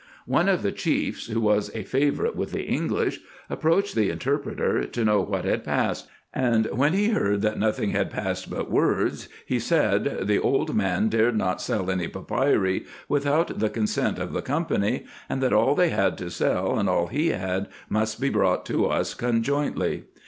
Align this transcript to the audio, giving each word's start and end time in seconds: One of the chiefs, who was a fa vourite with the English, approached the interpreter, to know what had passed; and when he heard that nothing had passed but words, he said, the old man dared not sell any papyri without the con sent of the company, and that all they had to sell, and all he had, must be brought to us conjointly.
One 0.25 0.49
of 0.49 0.63
the 0.63 0.71
chiefs, 0.71 1.27
who 1.27 1.39
was 1.39 1.69
a 1.75 1.83
fa 1.83 2.09
vourite 2.11 2.33
with 2.33 2.53
the 2.53 2.63
English, 2.63 3.19
approached 3.51 3.93
the 3.93 4.09
interpreter, 4.09 4.83
to 4.83 5.05
know 5.05 5.21
what 5.21 5.45
had 5.45 5.63
passed; 5.63 6.07
and 6.33 6.65
when 6.75 6.93
he 6.93 7.09
heard 7.09 7.43
that 7.43 7.59
nothing 7.59 7.91
had 7.91 8.09
passed 8.09 8.49
but 8.49 8.71
words, 8.71 9.29
he 9.45 9.59
said, 9.59 10.25
the 10.25 10.39
old 10.39 10.73
man 10.73 11.07
dared 11.09 11.37
not 11.37 11.61
sell 11.61 11.91
any 11.91 12.07
papyri 12.07 12.83
without 13.07 13.59
the 13.59 13.69
con 13.69 13.85
sent 13.85 14.17
of 14.17 14.33
the 14.33 14.41
company, 14.41 15.05
and 15.29 15.39
that 15.43 15.53
all 15.53 15.75
they 15.75 15.89
had 15.89 16.17
to 16.17 16.31
sell, 16.31 16.79
and 16.79 16.89
all 16.89 17.05
he 17.05 17.27
had, 17.27 17.67
must 17.87 18.19
be 18.19 18.29
brought 18.29 18.65
to 18.65 18.87
us 18.87 19.13
conjointly. 19.13 20.05